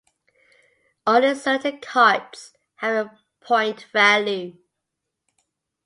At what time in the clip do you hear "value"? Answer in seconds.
3.93-4.57